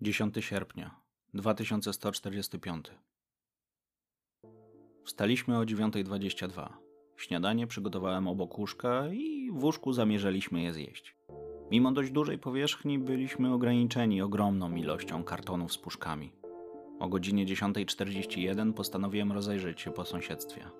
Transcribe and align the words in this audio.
10 0.00 0.34
sierpnia 0.40 1.00
2145 1.34 2.90
Wstaliśmy 5.04 5.58
o 5.58 5.62
9.22. 5.62 6.68
Śniadanie 7.16 7.66
przygotowałem 7.66 8.28
obok 8.28 8.58
łóżka 8.58 9.08
i 9.12 9.50
w 9.52 9.64
łóżku 9.64 9.92
zamierzaliśmy 9.92 10.62
je 10.62 10.74
zjeść. 10.74 11.16
Mimo 11.70 11.92
dość 11.92 12.10
dużej 12.10 12.38
powierzchni 12.38 12.98
byliśmy 12.98 13.54
ograniczeni 13.54 14.22
ogromną 14.22 14.74
ilością 14.74 15.24
kartonów 15.24 15.72
z 15.72 15.78
puszkami. 15.78 16.32
O 16.98 17.08
godzinie 17.08 17.46
10.41 17.46 18.72
postanowiłem 18.72 19.32
rozejrzeć 19.32 19.80
się 19.80 19.90
po 19.90 20.04
sąsiedztwie. 20.04 20.70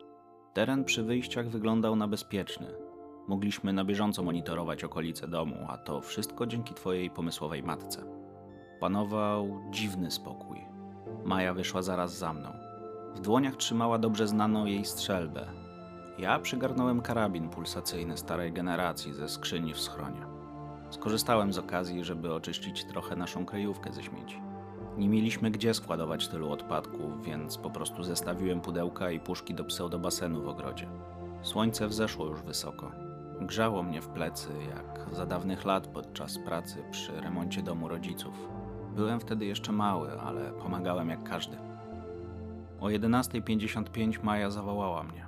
Teren 0.54 0.84
przy 0.84 1.02
wyjściach 1.02 1.48
wyglądał 1.48 1.96
na 1.96 2.08
bezpieczny. 2.08 2.66
Mogliśmy 3.28 3.72
na 3.72 3.84
bieżąco 3.84 4.22
monitorować 4.22 4.84
okolice 4.84 5.28
domu, 5.28 5.56
a 5.68 5.78
to 5.78 6.00
wszystko 6.00 6.46
dzięki 6.46 6.74
twojej 6.74 7.10
pomysłowej 7.10 7.62
matce. 7.62 8.17
Panował 8.80 9.60
dziwny 9.70 10.10
spokój. 10.10 10.64
Maja 11.24 11.54
wyszła 11.54 11.82
zaraz 11.82 12.18
za 12.18 12.32
mną. 12.32 12.52
W 13.14 13.20
dłoniach 13.20 13.56
trzymała 13.56 13.98
dobrze 13.98 14.28
znaną 14.28 14.66
jej 14.66 14.84
strzelbę. 14.84 15.46
Ja 16.18 16.38
przygarnąłem 16.38 17.00
karabin 17.00 17.48
pulsacyjny 17.48 18.16
starej 18.16 18.52
generacji 18.52 19.14
ze 19.14 19.28
skrzyni 19.28 19.74
w 19.74 19.80
schronie. 19.80 20.20
Skorzystałem 20.90 21.52
z 21.52 21.58
okazji, 21.58 22.04
żeby 22.04 22.34
oczyścić 22.34 22.84
trochę 22.84 23.16
naszą 23.16 23.46
kryjówkę 23.46 23.92
ze 23.92 24.02
śmieci. 24.02 24.42
Nie 24.96 25.08
mieliśmy 25.08 25.50
gdzie 25.50 25.74
składować 25.74 26.28
tylu 26.28 26.52
odpadków, 26.52 27.24
więc 27.24 27.58
po 27.58 27.70
prostu 27.70 28.02
zestawiłem 28.02 28.60
pudełka 28.60 29.10
i 29.10 29.20
puszki 29.20 29.54
do 29.54 29.64
pseudobasenu 29.64 30.42
w 30.42 30.48
ogrodzie. 30.48 30.88
Słońce 31.42 31.88
wzeszło 31.88 32.26
już 32.26 32.42
wysoko. 32.42 32.90
Grzało 33.40 33.82
mnie 33.82 34.02
w 34.02 34.08
plecy, 34.08 34.48
jak 34.68 35.14
za 35.14 35.26
dawnych 35.26 35.64
lat 35.64 35.86
podczas 35.86 36.38
pracy 36.38 36.84
przy 36.90 37.20
remoncie 37.20 37.62
domu 37.62 37.88
rodziców. 37.88 38.57
Byłem 38.98 39.20
wtedy 39.20 39.46
jeszcze 39.46 39.72
mały, 39.72 40.20
ale 40.20 40.52
pomagałem 40.52 41.08
jak 41.08 41.22
każdy. 41.24 41.56
O 42.80 42.86
11.55 42.86 44.24
Maja 44.24 44.50
zawołała 44.50 45.02
mnie. 45.02 45.26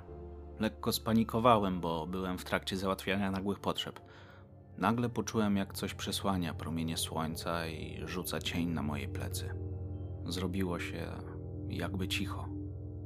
Lekko 0.59 0.91
spanikowałem, 0.91 1.81
bo 1.81 2.07
byłem 2.07 2.37
w 2.37 2.45
trakcie 2.45 2.77
załatwiania 2.77 3.31
nagłych 3.31 3.59
potrzeb. 3.59 3.99
Nagle 4.77 5.09
poczułem, 5.09 5.57
jak 5.57 5.73
coś 5.73 5.93
przesłania 5.93 6.53
promienie 6.53 6.97
słońca 6.97 7.67
i 7.67 8.01
rzuca 8.05 8.39
cień 8.39 8.69
na 8.69 8.81
moje 8.81 9.07
plecy. 9.07 9.53
Zrobiło 10.25 10.79
się 10.79 11.07
jakby 11.67 12.07
cicho. 12.07 12.47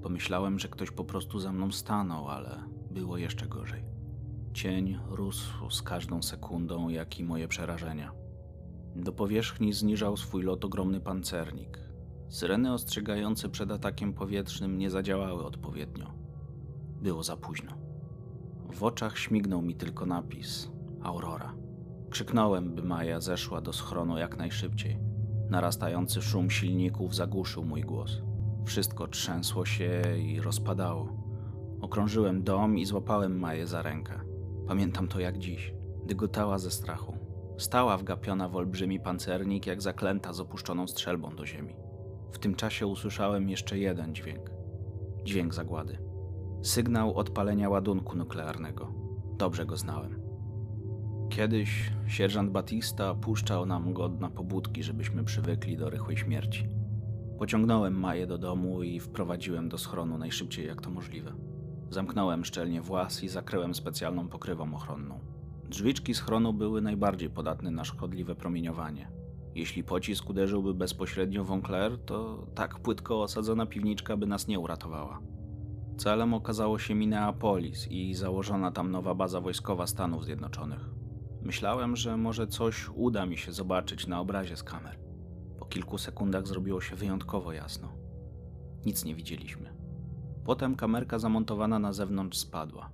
Pomyślałem, 0.04 0.60
że 0.60 0.68
ktoś 0.68 0.92
po 0.92 1.04
prostu 1.04 1.40
za 1.40 1.52
mną 1.52 1.72
stanął, 1.72 2.28
ale 2.28 2.64
było 2.92 3.18
jeszcze 3.18 3.48
gorzej. 3.48 3.84
Cień 4.54 5.00
rósł 5.08 5.70
z 5.70 5.82
każdą 5.82 6.22
sekundą, 6.22 6.90
jak 6.90 7.20
i 7.20 7.24
moje 7.24 7.48
przerażenia. 7.48 8.25
Do 8.96 9.12
powierzchni 9.12 9.74
zniżał 9.74 10.18
swój 10.18 10.44
lot 10.44 10.66
ogromny 10.66 11.02
pancernik. 11.02 11.80
Syreny 12.30 12.74
ostrzegające 12.74 13.50
przed 13.50 13.72
atakiem 13.72 14.14
powietrznym 14.14 14.78
nie 14.78 14.90
zadziałały 14.90 15.46
odpowiednio. 15.46 16.14
Było 17.02 17.24
za 17.24 17.38
późno. 17.38 17.72
W 18.74 18.84
oczach 18.84 19.18
śmignął 19.18 19.62
mi 19.62 19.76
tylko 19.76 20.06
napis 20.06 20.72
Aurora. 21.02 21.56
Krzyknąłem, 22.10 22.76
by 22.76 22.84
Maja 22.84 23.20
zeszła 23.20 23.62
do 23.62 23.74
schronu 23.74 24.18
jak 24.18 24.38
najszybciej. 24.38 25.00
Narastający 25.50 26.22
szum 26.22 26.50
silników 26.50 27.16
zagłuszył 27.16 27.66
mój 27.66 27.82
głos. 27.82 28.22
Wszystko 28.66 29.08
trzęsło 29.08 29.66
się 29.66 30.02
i 30.18 30.42
rozpadało. 30.42 31.26
Okrążyłem 31.82 32.44
dom 32.44 32.78
i 32.78 32.86
złapałem 32.86 33.40
Maję 33.40 33.68
za 33.68 33.82
rękę. 33.82 34.20
Pamiętam 34.68 35.08
to 35.08 35.20
jak 35.20 35.38
dziś. 35.38 35.74
Dygotała 36.06 36.58
ze 36.58 36.72
strachu. 36.72 37.15
Stała 37.58 37.98
wgapiona 37.98 38.50
w 38.50 38.56
olbrzymi 38.56 39.00
pancernik, 39.00 39.68
jak 39.68 39.82
zaklęta 39.82 40.34
z 40.34 40.40
opuszczoną 40.40 40.88
strzelbą 40.88 41.36
do 41.36 41.46
ziemi. 41.46 41.76
W 42.32 42.40
tym 42.40 42.56
czasie 42.56 42.88
usłyszałem 42.88 43.50
jeszcze 43.50 43.78
jeden 43.78 44.16
dźwięk. 44.16 44.52
Dźwięk 45.24 45.54
zagłady. 45.54 45.98
Sygnał 46.62 47.18
odpalenia 47.18 47.70
ładunku 47.70 48.18
nuklearnego. 48.18 48.94
Dobrze 49.38 49.66
go 49.66 49.78
znałem. 49.78 50.22
Kiedyś 51.30 51.92
sierżant 52.08 52.52
Batista 52.52 53.16
puszczał 53.16 53.66
nam 53.66 53.94
go 53.94 54.10
na 54.10 54.30
pobudki, 54.30 54.84
żebyśmy 54.84 55.24
przywykli 55.24 55.78
do 55.78 55.90
rychłej 55.90 56.18
śmierci. 56.18 56.68
Pociągnąłem 57.40 58.00
Maję 58.00 58.28
do 58.28 58.38
domu 58.38 58.84
i 58.84 59.00
wprowadziłem 59.00 59.70
do 59.70 59.78
schronu 59.78 60.18
najszybciej 60.18 60.68
jak 60.68 60.82
to 60.82 60.90
możliwe. 60.90 61.34
Zamknąłem 61.90 62.46
szczelnie 62.46 62.82
włas 62.82 63.24
i 63.24 63.30
zakryłem 63.30 63.76
specjalną 63.76 64.28
pokrywą 64.28 64.74
ochronną. 64.74 65.35
Drzwiczki 65.76 66.14
schronu 66.14 66.54
były 66.54 66.82
najbardziej 66.82 67.30
podatne 67.30 67.72
na 67.72 67.84
szkodliwe 67.84 68.36
promieniowanie. 68.36 69.12
Jeśli 69.56 69.84
pocisk 69.84 70.30
uderzyłby 70.30 70.74
bezpośrednio 70.74 71.44
w 71.44 71.52
Enclair, 71.52 71.98
to 72.06 72.48
tak 72.56 72.80
płytko 72.80 73.22
osadzona 73.22 73.66
piwniczka 73.66 74.18
by 74.18 74.26
nas 74.26 74.48
nie 74.48 74.60
uratowała. 74.60 75.20
Celem 75.98 76.34
okazało 76.34 76.80
się 76.80 76.96
Minneapolis 76.96 77.88
i 77.88 78.14
założona 78.14 78.72
tam 78.72 78.92
nowa 78.92 79.16
baza 79.16 79.42
wojskowa 79.42 79.88
Stanów 79.88 80.26
Zjednoczonych. 80.26 80.90
Myślałem, 81.42 81.96
że 81.96 82.18
może 82.18 82.48
coś 82.48 82.90
uda 82.90 83.26
mi 83.26 83.38
się 83.38 83.52
zobaczyć 83.52 84.08
na 84.08 84.20
obrazie 84.20 84.58
z 84.58 84.64
kamer. 84.64 85.00
Po 85.60 85.66
kilku 85.66 85.98
sekundach 85.98 86.48
zrobiło 86.48 86.82
się 86.82 86.96
wyjątkowo 86.96 87.54
jasno. 87.54 87.92
Nic 88.86 89.06
nie 89.06 89.16
widzieliśmy. 89.16 89.74
Potem 90.46 90.76
kamerka 90.76 91.20
zamontowana 91.20 91.80
na 91.80 91.94
zewnątrz 91.94 92.38
spadła. 92.38 92.90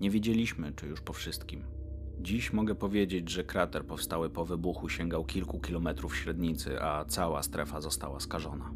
Nie 0.00 0.10
wiedzieliśmy, 0.10 0.72
czy 0.72 0.86
już 0.86 1.00
po 1.00 1.12
wszystkim. 1.12 1.75
Dziś 2.20 2.52
mogę 2.52 2.74
powiedzieć, 2.74 3.30
że 3.30 3.44
krater 3.44 3.86
powstały 3.86 4.30
po 4.30 4.44
wybuchu 4.44 4.88
sięgał 4.88 5.24
kilku 5.24 5.60
kilometrów 5.60 6.16
średnicy, 6.16 6.82
a 6.82 7.04
cała 7.04 7.42
strefa 7.42 7.80
została 7.80 8.20
skażona. 8.20 8.70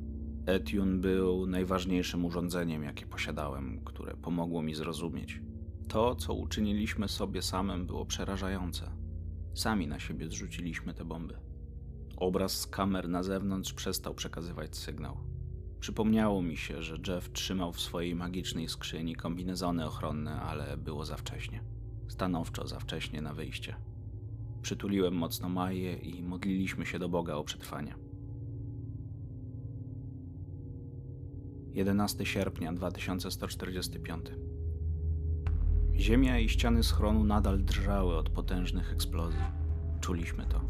Etune 0.46 0.98
był 0.98 1.46
najważniejszym 1.46 2.24
urządzeniem, 2.24 2.82
jakie 2.82 3.06
posiadałem, 3.06 3.80
które 3.84 4.16
pomogło 4.16 4.62
mi 4.62 4.74
zrozumieć. 4.74 5.40
To, 5.88 6.14
co 6.14 6.34
uczyniliśmy 6.34 7.08
sobie 7.08 7.42
samym, 7.42 7.86
było 7.86 8.06
przerażające. 8.06 8.90
Sami 9.54 9.86
na 9.86 10.00
siebie 10.00 10.28
zrzuciliśmy 10.28 10.94
te 10.94 11.04
bomby. 11.04 11.34
Obraz 12.16 12.52
z 12.52 12.66
kamer 12.66 13.08
na 13.08 13.22
zewnątrz 13.22 13.72
przestał 13.72 14.14
przekazywać 14.14 14.76
sygnał. 14.76 15.16
Przypomniało 15.80 16.42
mi 16.42 16.56
się, 16.56 16.82
że 16.82 16.96
Jeff 17.08 17.32
trzymał 17.32 17.72
w 17.72 17.80
swojej 17.80 18.14
magicznej 18.14 18.68
skrzyni 18.68 19.16
kombinezony 19.16 19.86
ochronne, 19.86 20.40
ale 20.40 20.76
było 20.76 21.04
za 21.04 21.16
wcześnie 21.16 21.79
stanowczo 22.10 22.66
za 22.66 22.80
wcześnie 22.80 23.22
na 23.22 23.34
wyjście. 23.34 23.76
Przytuliłem 24.62 25.14
mocno 25.14 25.48
Maję 25.48 25.94
i 25.94 26.22
modliliśmy 26.22 26.86
się 26.86 26.98
do 26.98 27.08
Boga 27.08 27.34
o 27.34 27.44
przetrwanie. 27.44 27.94
11 31.72 32.26
sierpnia 32.26 32.72
2145 32.72 34.26
Ziemia 35.94 36.38
i 36.38 36.48
ściany 36.48 36.82
schronu 36.82 37.24
nadal 37.24 37.64
drżały 37.64 38.16
od 38.16 38.30
potężnych 38.30 38.92
eksplozji. 38.92 39.44
Czuliśmy 40.00 40.46
to. 40.46 40.60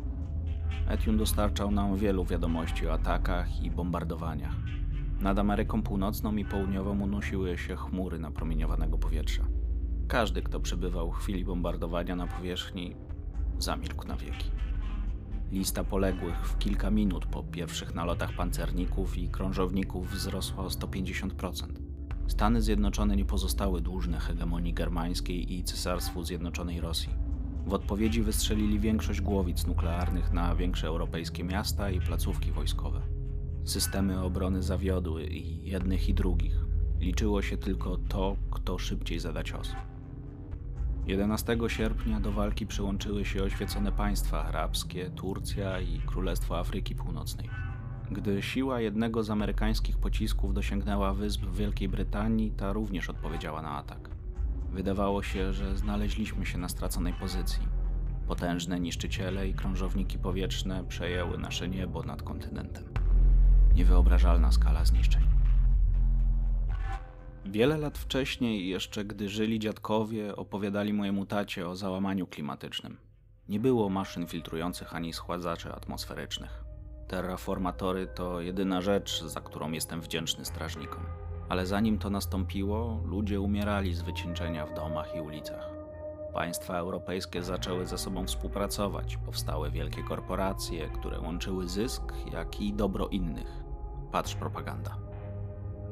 Etiun 0.89 1.17
dostarczał 1.17 1.71
nam 1.71 1.97
wielu 1.97 2.25
wiadomości 2.25 2.87
o 2.87 2.93
atakach 2.93 3.62
i 3.62 3.71
bombardowaniach. 3.71 4.57
Nad 5.21 5.39
Ameryką 5.39 5.83
Północną 5.83 6.37
i 6.37 6.45
Południową 6.45 7.01
unosiły 7.01 7.59
się 7.59 7.77
chmury 7.77 8.19
napromieniowanego 8.19 8.99
powietrza. 8.99 9.47
Każdy, 10.10 10.43
kto 10.43 10.60
przebywał 10.60 11.12
w 11.12 11.16
chwili 11.16 11.44
bombardowania 11.44 12.16
na 12.16 12.26
powierzchni, 12.26 12.97
zamilkł 13.59 14.09
na 14.09 14.16
wieki. 14.16 14.50
Lista 15.53 15.84
poległych 15.84 16.47
w 16.47 16.59
kilka 16.59 16.91
minut 16.91 17.26
po 17.26 17.43
pierwszych 17.43 17.94
nalotach 17.94 18.32
pancerników 18.32 19.19
i 19.19 19.28
krążowników 19.28 20.10
wzrosła 20.10 20.65
o 20.65 20.69
150%. 20.69 21.66
Stany 22.26 22.62
Zjednoczone 22.62 23.16
nie 23.16 23.25
pozostały 23.25 23.81
dłużne 23.81 24.21
hegemonii 24.21 24.75
germańskiej 24.75 25.54
i 25.54 25.65
Cesarstwu 25.65 26.25
Zjednoczonej 26.25 26.81
Rosji. 26.81 27.10
W 27.66 27.75
odpowiedzi 27.75 28.22
wystrzelili 28.22 28.81
większość 28.81 29.21
głowic 29.21 29.66
nuklearnych 29.66 30.32
na 30.32 30.54
większe 30.54 30.87
europejskie 30.87 31.44
miasta 31.44 31.91
i 31.91 32.00
placówki 32.00 32.53
wojskowe. 32.53 33.01
Systemy 33.65 34.22
obrony 34.22 34.63
zawiodły 34.63 35.27
i 35.27 35.71
jednych 35.71 36.09
i 36.09 36.15
drugich. 36.15 36.54
Liczyło 37.01 37.42
się 37.42 37.56
tylko 37.56 37.97
to, 37.97 38.36
kto 38.51 38.78
szybciej 38.78 39.21
zada 39.21 39.42
cios. 39.42 39.74
11 41.10 41.59
sierpnia 41.68 42.21
do 42.21 42.33
walki 42.33 42.66
przyłączyły 42.66 43.24
się 43.24 43.42
oświecone 43.42 43.92
państwa 43.92 44.45
arabskie, 44.45 45.10
Turcja 45.10 45.80
i 45.80 45.98
Królestwo 45.98 46.59
Afryki 46.59 46.95
Północnej. 46.95 47.51
Gdy 48.10 48.42
siła 48.42 48.80
jednego 48.80 49.22
z 49.22 49.30
amerykańskich 49.30 49.98
pocisków 49.98 50.54
dosięgnęła 50.54 51.15
wysp 51.15 51.45
Wielkiej 51.45 51.89
Brytanii, 51.89 52.51
ta 52.51 52.72
również 52.72 53.10
odpowiedziała 53.10 53.62
na 53.62 53.71
atak. 53.71 54.10
Wydawało 54.72 55.22
się, 55.22 55.53
że 55.53 55.77
znaleźliśmy 55.77 56.47
się 56.47 56.59
na 56.59 56.68
straconej 56.68 57.13
pozycji. 57.13 57.63
Potężne 58.27 58.80
niszczyciele 58.80 59.48
i 59.48 59.54
krążowniki 59.54 60.18
powietrzne 60.18 60.84
przejęły 60.84 61.39
nasze 61.39 61.68
niebo 61.68 62.03
nad 62.03 62.22
kontynentem. 62.22 62.84
Niewyobrażalna 63.74 64.53
skala 64.53 64.84
zniszczeń. 64.84 65.22
Wiele 67.45 67.78
lat 67.78 67.98
wcześniej, 67.98 68.69
jeszcze 68.69 69.04
gdy 69.04 69.28
żyli 69.28 69.59
dziadkowie, 69.59 70.37
opowiadali 70.37 70.92
mojemu 70.92 71.27
tacie 71.27 71.69
o 71.69 71.77
załamaniu 71.77 72.27
klimatycznym. 72.27 72.97
Nie 73.48 73.60
było 73.60 73.89
maszyn 73.89 74.27
filtrujących 74.27 74.95
ani 74.95 75.13
schładzaczy 75.13 75.72
atmosferycznych. 75.72 76.65
Terraformatory 77.09 78.07
to 78.07 78.41
jedyna 78.41 78.81
rzecz, 78.81 79.22
za 79.25 79.41
którą 79.41 79.72
jestem 79.72 80.01
wdzięczny 80.01 80.45
strażnikom. 80.45 81.03
Ale 81.48 81.66
zanim 81.66 81.98
to 81.98 82.10
nastąpiło, 82.10 83.03
ludzie 83.04 83.41
umierali 83.41 83.95
z 83.95 84.03
wycieńczenia 84.03 84.66
w 84.66 84.75
domach 84.75 85.16
i 85.16 85.21
ulicach. 85.21 85.71
Państwa 86.33 86.78
europejskie 86.78 87.42
zaczęły 87.42 87.87
ze 87.87 87.98
sobą 87.98 88.27
współpracować, 88.27 89.16
powstały 89.16 89.71
wielkie 89.71 90.03
korporacje, 90.03 90.89
które 90.89 91.21
łączyły 91.21 91.69
zysk, 91.69 92.13
jak 92.33 92.60
i 92.60 92.72
dobro 92.72 93.09
innych. 93.09 93.63
Patrz 94.13 94.34
propaganda. 94.34 95.09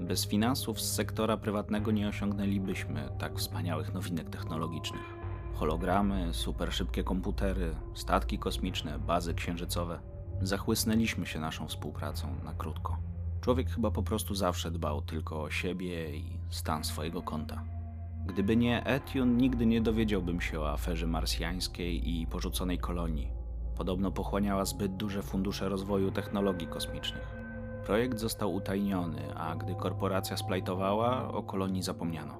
Bez 0.01 0.27
finansów 0.27 0.81
z 0.81 0.95
sektora 0.95 1.37
prywatnego 1.37 1.91
nie 1.91 2.09
osiągnęlibyśmy 2.09 3.09
tak 3.19 3.39
wspaniałych 3.39 3.95
nowinek 3.95 4.31
technologicznych. 4.31 5.19
Hologramy, 5.55 6.29
super 6.35 6.73
szybkie 6.73 7.05
komputery, 7.05 7.75
statki 7.95 8.39
kosmiczne, 8.39 8.99
bazy 8.99 9.35
księżycowe. 9.35 10.01
Zachłysnęliśmy 10.43 11.27
się 11.27 11.41
naszą 11.41 11.69
współpracą 11.69 12.29
na 12.45 12.55
krótko. 12.55 12.97
Człowiek 13.41 13.71
chyba 13.71 13.91
po 13.91 14.03
prostu 14.03 14.35
zawsze 14.35 14.71
dbał 14.71 15.03
tylko 15.03 15.43
o 15.43 15.51
siebie 15.51 16.17
i 16.17 16.39
stan 16.51 16.85
swojego 16.85 17.23
konta. 17.23 17.65
Gdyby 18.27 18.57
nie 18.57 18.85
Etune, 18.85 19.37
nigdy 19.37 19.67
nie 19.67 19.81
dowiedziałbym 19.81 20.41
się 20.41 20.61
o 20.61 20.71
aferze 20.71 21.07
marsjańskiej 21.07 22.11
i 22.11 22.27
porzuconej 22.27 22.79
kolonii. 22.79 23.33
Podobno 23.77 24.11
pochłaniała 24.11 24.65
zbyt 24.65 24.97
duże 24.97 25.23
fundusze 25.23 25.69
rozwoju 25.69 26.11
technologii 26.11 26.67
kosmicznych. 26.67 27.48
Projekt 27.89 28.19
został 28.19 28.55
utajniony, 28.55 29.35
a 29.35 29.55
gdy 29.57 29.75
korporacja 29.75 30.37
splajtowała, 30.37 31.29
o 31.29 31.43
kolonii 31.43 31.83
zapomniano. 31.83 32.35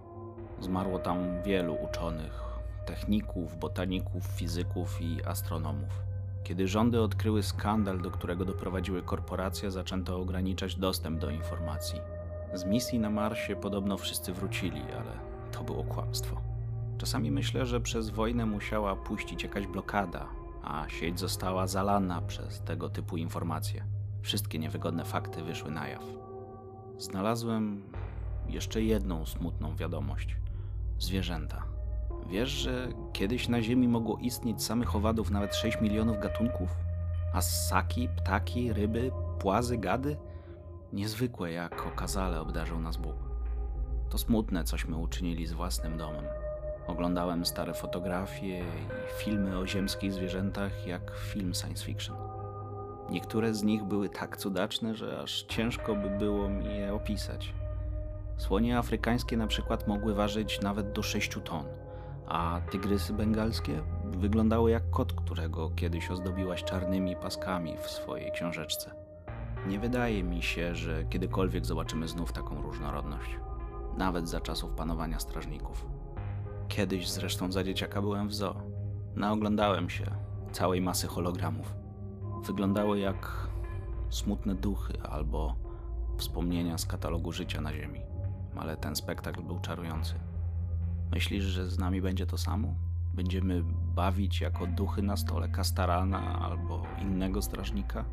Zmarło 0.61 0.99
tam 0.99 1.43
wielu 1.43 1.75
uczonych, 1.75 2.43
techników, 2.87 3.57
botaników, 3.57 4.25
fizyków 4.25 5.03
i 5.03 5.25
astronomów. 5.25 6.03
Kiedy 6.45 6.69
rządy 6.69 7.01
odkryły 7.01 7.43
skandal, 7.43 8.01
do 8.01 8.11
którego 8.11 8.45
doprowadziły 8.45 9.03
korporacje, 9.03 9.71
zaczęto 9.71 10.21
ograniczać 10.21 10.77
dostęp 10.77 11.21
do 11.21 11.31
informacji. 11.31 12.01
Z 12.55 12.65
misji 12.65 12.99
na 12.99 13.11
Marsie 13.11 13.57
podobno 13.57 13.97
wszyscy 13.97 14.33
wrócili, 14.33 14.83
ale 14.83 15.13
to 15.53 15.65
było 15.65 15.85
kłamstwo. 15.85 16.41
Czasami 16.99 17.31
myślę, 17.31 17.67
że 17.67 17.81
przez 17.81 18.11
wojnę 18.11 18.47
musiała 18.47 18.97
puścić 18.97 19.43
jakaś 19.43 19.67
blokada, 19.67 20.27
a 20.63 20.89
sieć 20.89 21.21
została 21.21 21.67
zalana 21.67 22.21
przez 22.21 22.61
tego 22.61 22.89
typu 22.89 23.17
informacje. 23.17 23.98
Wszystkie 24.23 24.59
niewygodne 24.59 25.05
fakty 25.05 25.43
wyszły 25.43 25.71
na 25.71 25.89
jaw. 25.89 26.05
Znalazłem 26.99 27.83
jeszcze 28.49 28.83
jedną 28.83 29.27
smutną 29.27 29.77
wiadomość: 29.77 30.37
zwierzęta. 30.99 31.63
Wiesz, 32.27 32.51
że 32.51 32.89
kiedyś 33.13 33.49
na 33.49 33.63
Ziemi 33.63 33.89
mogło 33.89 34.19
istnieć 34.19 34.63
samych 34.63 34.97
owadów 34.97 35.31
nawet 35.31 35.55
6 35.55 35.81
milionów 35.81 36.21
gatunków? 36.21 36.71
A 37.35 37.41
ssaki, 37.41 38.09
ptaki, 38.09 38.73
ryby, 38.73 39.11
płazy, 39.39 39.79
gady? 39.79 40.17
Niezwykłe, 40.93 41.53
jak 41.53 41.87
okazale 41.87 42.41
obdarzył 42.41 42.81
nas 42.81 42.97
Bóg. 42.97 43.17
To 44.11 44.19
smutne, 44.19 44.65
cośmy 44.65 44.97
uczynili 44.97 45.47
z 45.47 45.53
własnym 45.53 45.99
domem. 45.99 46.25
Oglądałem 46.87 47.45
stare 47.47 47.75
fotografie 47.75 48.59
i 48.59 48.65
filmy 49.19 49.59
o 49.59 49.67
ziemskich 49.67 50.13
zwierzętach, 50.13 50.87
jak 50.87 51.13
film 51.33 51.55
science 51.55 51.85
fiction. 51.85 52.17
Niektóre 53.11 53.55
z 53.55 53.63
nich 53.63 53.85
były 53.85 54.09
tak 54.09 54.37
cudaczne, 54.37 54.95
że 54.95 55.21
aż 55.21 55.43
ciężko 55.43 55.95
by 55.95 56.11
było 56.11 56.49
mi 56.49 56.65
je 56.65 56.95
opisać. 56.95 57.55
Słonie 58.37 58.79
afrykańskie 58.79 59.37
na 59.37 59.47
przykład 59.47 59.89
mogły 59.89 60.15
ważyć 60.15 60.61
nawet 60.61 60.93
do 60.93 61.03
6 61.03 61.39
ton– 61.45 61.65
a 62.29 62.61
tygrysy 62.71 63.13
bengalskie 63.13 63.83
wyglądały 64.05 64.71
jak 64.71 64.91
kot, 64.91 65.13
którego 65.13 65.71
kiedyś 65.71 66.11
ozdobiłaś 66.11 66.65
czarnymi 66.65 67.17
paskami 67.17 67.77
w 67.83 67.91
swojej 67.91 68.33
książeczce. 68.33 68.91
Nie 69.67 69.79
wydaje 69.79 70.25
mi 70.25 70.43
się, 70.43 70.75
że 70.75 71.05
kiedykolwiek 71.05 71.67
zobaczymy 71.67 72.09
znów 72.09 72.33
taką 72.33 72.63
różnorodność, 72.63 73.39
nawet 73.97 74.29
za 74.29 74.41
czasów 74.41 74.71
panowania 74.71 75.21
strażników. 75.21 75.87
Kiedyś 76.69 77.11
zresztą 77.11 77.53
za 77.53 77.65
dzieciaka 77.65 78.03
byłem 78.03 78.29
w 78.29 78.35
zoo. 78.35 78.63
Naoglądałem 79.15 79.91
się 79.91 80.05
całej 80.53 80.81
masy 80.81 81.07
hologramów. 81.07 81.78
Wyglądały 82.43 82.99
jak 82.99 83.49
smutne 84.11 84.55
duchy 84.55 85.03
albo 85.03 85.55
wspomnienia 86.17 86.79
z 86.79 86.87
katalogu 86.87 87.33
życia 87.33 87.61
na 87.61 87.75
Ziemi, 87.75 88.01
ale 88.57 88.77
ten 88.77 88.97
spektakl 88.97 89.43
był 89.43 89.61
czarujący. 89.61 90.15
Myślisz, 91.13 91.45
że 91.45 91.71
z 91.71 91.79
nami 91.79 92.01
będzie 92.03 92.27
to 92.27 92.39
samo? 92.39 92.69
Będziemy 93.15 93.63
bawić 93.95 94.41
jako 94.41 94.67
duchy 94.67 95.03
na 95.03 95.17
stole 95.17 95.49
Kastarana 95.49 96.39
albo 96.41 96.83
innego 97.03 97.43
strażnika? 97.43 98.05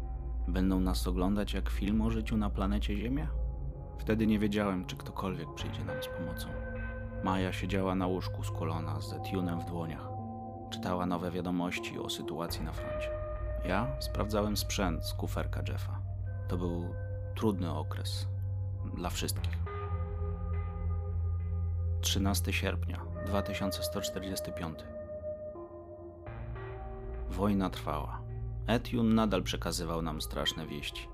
Będą 0.47 0.79
nas 0.79 1.07
oglądać 1.07 1.53
jak 1.53 1.69
film 1.69 2.01
o 2.01 2.11
życiu 2.11 2.37
na 2.37 2.49
planecie 2.49 2.97
Ziemia? 2.97 3.27
Wtedy 3.97 4.27
nie 4.27 4.39
wiedziałem, 4.39 4.85
czy 4.85 4.95
ktokolwiek 4.95 5.53
przyjdzie 5.53 5.85
nam 5.85 6.03
z 6.03 6.07
pomocą. 6.07 6.47
Maja 7.23 7.53
siedziała 7.53 7.95
na 7.95 8.07
łóżku 8.07 8.43
z 8.43 8.51
kolona 8.51 9.01
z 9.01 9.13
Etunem 9.13 9.59
w 9.59 9.65
dłoniach. 9.65 10.09
Czytała 10.69 11.05
nowe 11.05 11.31
wiadomości 11.31 11.99
o 11.99 12.09
sytuacji 12.09 12.63
na 12.63 12.71
froncie. 12.71 13.24
Ja 13.67 13.95
sprawdzałem 13.99 14.57
sprzęt 14.57 15.05
z 15.05 15.13
kuferka 15.13 15.61
Jeffa. 15.67 16.01
To 16.47 16.57
był 16.57 16.93
trudny 17.35 17.71
okres 17.73 18.27
dla 18.95 19.09
wszystkich. 19.09 19.57
13 22.01 22.53
sierpnia 22.53 23.01
2145. 23.25 24.79
Wojna 27.29 27.69
trwała. 27.69 28.21
Etiun 28.67 29.15
nadal 29.15 29.43
przekazywał 29.43 30.01
nam 30.01 30.21
straszne 30.21 30.67
wieści. 30.67 31.09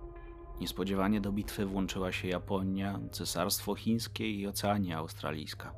Niespodziewanie 0.59 1.21
do 1.21 1.31
bitwy 1.31 1.65
włączyła 1.65 2.11
się 2.11 2.27
Japonia, 2.27 2.99
Cesarstwo 3.11 3.75
Chińskie 3.75 4.31
i 4.31 4.47
Oceania 4.47 4.97
Australijska. 4.97 5.73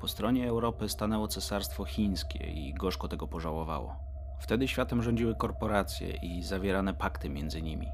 Po 0.00 0.08
stronie 0.08 0.48
Europy 0.48 0.88
stanęło 0.88 1.28
Cesarstwo 1.28 1.84
Chińskie 1.84 2.38
i 2.38 2.74
gorzko 2.74 3.08
tego 3.08 3.26
pożałowało. 3.28 4.09
Wtedy 4.40 4.68
światem 4.68 5.02
rządziły 5.02 5.34
korporacje 5.34 6.10
i 6.10 6.42
zawierane 6.42 6.94
pakty 6.94 7.28
między 7.28 7.62
nimi. 7.62 7.92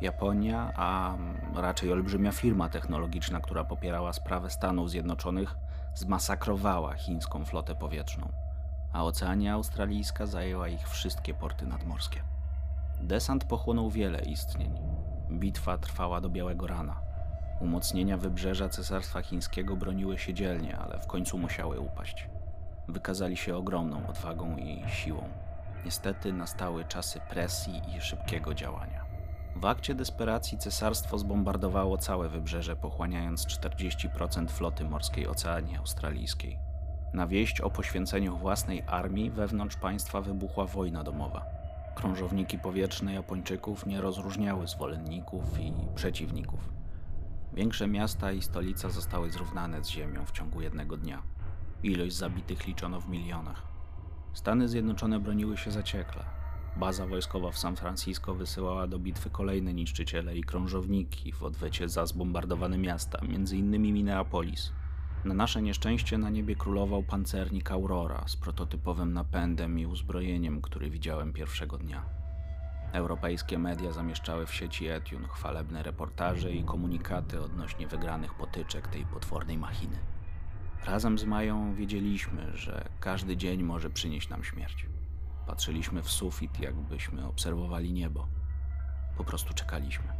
Japonia, 0.00 0.72
a 0.76 1.16
raczej 1.54 1.92
olbrzymia 1.92 2.32
firma 2.32 2.68
technologiczna, 2.68 3.40
która 3.40 3.64
popierała 3.64 4.12
sprawę 4.12 4.50
Stanów 4.50 4.90
Zjednoczonych, 4.90 5.56
zmasakrowała 5.94 6.94
chińską 6.94 7.44
flotę 7.44 7.74
powietrzną, 7.74 8.32
a 8.92 9.04
Oceania 9.04 9.54
Australijska 9.54 10.26
zajęła 10.26 10.68
ich 10.68 10.88
wszystkie 10.88 11.34
porty 11.34 11.66
nadmorskie. 11.66 12.22
Desant 13.00 13.44
pochłonął 13.44 13.90
wiele 13.90 14.18
istnień. 14.18 14.78
Bitwa 15.30 15.78
trwała 15.78 16.20
do 16.20 16.28
białego 16.28 16.66
rana. 16.66 17.00
Umocnienia 17.60 18.16
wybrzeża 18.16 18.68
Cesarstwa 18.68 19.22
Chińskiego 19.22 19.76
broniły 19.76 20.18
się 20.18 20.34
dzielnie, 20.34 20.78
ale 20.78 20.98
w 20.98 21.06
końcu 21.06 21.38
musiały 21.38 21.80
upaść. 21.80 22.28
Wykazali 22.88 23.36
się 23.36 23.56
ogromną 23.56 24.06
odwagą 24.06 24.56
i 24.56 24.84
siłą. 24.88 25.28
Niestety 25.84 26.32
nastały 26.32 26.84
czasy 26.84 27.20
presji 27.30 27.82
i 27.96 28.00
szybkiego 28.00 28.54
działania. 28.54 29.04
W 29.56 29.64
akcie 29.64 29.94
desperacji 29.94 30.58
cesarstwo 30.58 31.18
zbombardowało 31.18 31.98
całe 31.98 32.28
wybrzeże, 32.28 32.76
pochłaniając 32.76 33.46
40% 33.46 34.48
floty 34.48 34.84
morskiej 34.84 35.26
Oceanii 35.26 35.76
Australijskiej. 35.76 36.58
Na 37.14 37.26
wieść 37.26 37.60
o 37.60 37.70
poświęceniu 37.70 38.36
własnej 38.36 38.82
armii 38.86 39.30
wewnątrz 39.30 39.76
państwa 39.76 40.20
wybuchła 40.20 40.66
wojna 40.66 41.04
domowa. 41.04 41.46
Krążowniki 41.94 42.58
powietrzne 42.58 43.14
Japończyków 43.14 43.86
nie 43.86 44.00
rozróżniały 44.00 44.66
zwolenników 44.66 45.60
i 45.60 45.72
przeciwników. 45.94 46.72
Większe 47.52 47.88
miasta 47.88 48.32
i 48.32 48.42
stolica 48.42 48.90
zostały 48.90 49.30
zrównane 49.30 49.84
z 49.84 49.88
ziemią 49.88 50.24
w 50.24 50.32
ciągu 50.32 50.60
jednego 50.60 50.96
dnia. 50.96 51.22
Ilość 51.82 52.16
zabitych 52.16 52.66
liczono 52.66 53.00
w 53.00 53.08
milionach. 53.08 53.73
Stany 54.34 54.68
Zjednoczone 54.68 55.20
broniły 55.20 55.56
się 55.56 55.70
zaciekle, 55.70 56.24
Baza 56.76 57.06
wojskowa 57.06 57.50
w 57.50 57.58
San 57.58 57.76
Francisco 57.76 58.34
wysyłała 58.34 58.86
do 58.86 58.98
bitwy 58.98 59.30
kolejne 59.30 59.74
niszczyciele 59.74 60.36
i 60.36 60.44
krążowniki 60.44 61.32
w 61.32 61.42
odwecie 61.42 61.88
za 61.88 62.06
zbombardowane 62.06 62.78
miasta, 62.78 63.18
m.in. 63.18 63.82
Minneapolis. 63.82 64.72
Na 65.24 65.34
nasze 65.34 65.62
nieszczęście 65.62 66.18
na 66.18 66.30
niebie 66.30 66.56
królował 66.56 67.02
pancernik 67.02 67.70
Aurora 67.70 68.24
z 68.26 68.36
prototypowym 68.36 69.12
napędem 69.12 69.78
i 69.78 69.86
uzbrojeniem, 69.86 70.62
który 70.62 70.90
widziałem 70.90 71.32
pierwszego 71.32 71.78
dnia. 71.78 72.02
Europejskie 72.92 73.58
media 73.58 73.92
zamieszczały 73.92 74.46
w 74.46 74.54
sieci 74.54 74.86
Etune 74.86 75.28
chwalebne 75.28 75.82
reportaże 75.82 76.52
i 76.52 76.64
komunikaty 76.64 77.42
odnośnie 77.42 77.86
wygranych 77.86 78.34
potyczek 78.34 78.88
tej 78.88 79.06
potwornej 79.06 79.58
machiny. 79.58 80.13
Razem 80.86 81.18
z 81.18 81.24
Mają 81.24 81.74
wiedzieliśmy, 81.74 82.56
że 82.56 82.84
każdy 83.00 83.36
dzień 83.36 83.62
może 83.62 83.90
przynieść 83.90 84.28
nam 84.28 84.44
śmierć. 84.44 84.86
Patrzyliśmy 85.46 86.02
w 86.02 86.10
sufit, 86.10 86.60
jakbyśmy 86.60 87.26
obserwowali 87.26 87.92
niebo. 87.92 88.26
Po 89.16 89.24
prostu 89.24 89.54
czekaliśmy. 89.54 90.13